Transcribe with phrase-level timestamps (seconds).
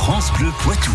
[0.00, 0.92] France Bleu Poitou.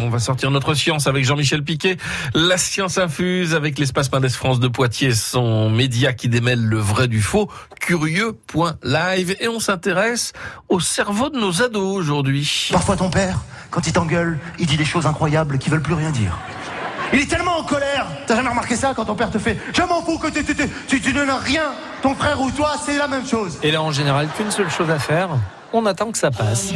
[0.00, 1.96] On va sortir notre science avec Jean-Michel Piquet.
[2.32, 7.08] La science infuse avec l'espace Mendes France de Poitiers, son média qui démêle le vrai
[7.08, 7.50] du faux,
[7.80, 9.36] curieux.live.
[9.40, 10.32] Et on s'intéresse
[10.68, 12.68] au cerveau de nos ados aujourd'hui.
[12.70, 13.40] Parfois ton père,
[13.72, 16.38] quand il t'engueule, il dit des choses incroyables qui veulent plus rien dire.
[17.12, 19.82] Il est tellement en colère T'as jamais remarqué ça quand ton père te fait Je
[19.82, 21.72] m'en fous que tu, tu, tu, tu, tu donnes rien
[22.02, 24.90] Ton frère ou toi, c'est la même chose Et là, en général, qu'une seule chose
[24.90, 25.30] à faire,
[25.72, 26.72] on attend que ça passe.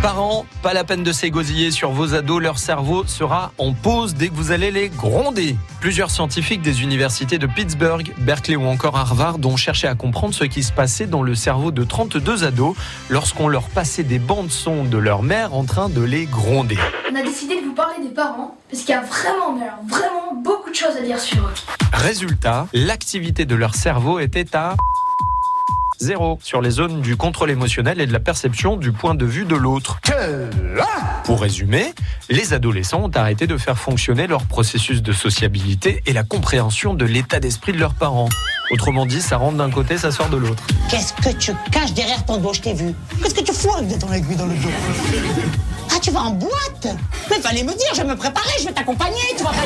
[0.00, 4.28] Parents, pas la peine de s'égosiller sur vos ados, leur cerveau sera en pause dès
[4.28, 5.56] que vous allez les gronder.
[5.80, 10.44] Plusieurs scientifiques des universités de Pittsburgh, Berkeley ou encore Harvard ont cherché à comprendre ce
[10.44, 12.76] qui se passait dans le cerveau de 32 ados
[13.08, 16.78] lorsqu'on leur passait des bandes son de leur mère en train de les gronder.
[17.10, 20.25] On a décidé de vous parler des parents parce qu'il y a vraiment, mais vraiment
[20.76, 21.54] de choses à dire sur eux.
[21.92, 24.74] Résultat, l'activité de leur cerveau était à
[25.98, 29.46] zéro sur les zones du contrôle émotionnel et de la perception du point de vue
[29.46, 29.98] de l'autre.
[31.24, 31.94] Pour résumer,
[32.28, 37.06] les adolescents ont arrêté de faire fonctionner leur processus de sociabilité et la compréhension de
[37.06, 38.28] l'état d'esprit de leurs parents.
[38.70, 40.62] Autrement dit, ça rentre d'un côté, ça sort de l'autre.
[40.90, 42.92] Qu'est-ce que tu caches derrière ton dos Je t'ai vu?
[43.22, 44.68] Qu'est-ce que tu fous avec ton aiguille dans le dos?
[45.90, 46.88] Ah, tu vas en boîte?
[47.30, 49.64] Mais fallait me dire, je vais me préparer, je vais t'accompagner, tu vas pas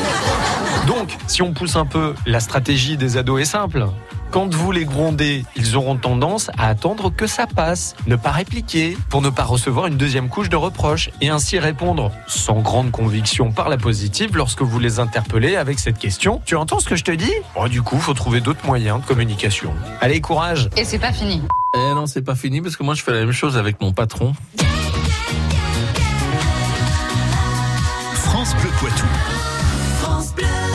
[1.10, 3.86] Donc, si on pousse un peu, la stratégie des ados est simple.
[4.30, 8.96] Quand vous les grondez, ils auront tendance à attendre que ça passe, ne pas répliquer,
[9.08, 13.50] pour ne pas recevoir une deuxième couche de reproches, et ainsi répondre sans grande conviction
[13.50, 16.40] par la positive lorsque vous les interpellez avec cette question.
[16.44, 17.32] Tu entends ce que je te dis?
[17.56, 19.72] Oh, Du coup, faut trouver d'autres moyens de communication.
[20.00, 21.42] Allez, courage Et c'est pas fini.
[21.74, 23.92] Eh non, c'est pas fini parce que moi je fais la même chose avec mon
[23.92, 24.32] patron.
[28.14, 29.06] France Bleu Poitou.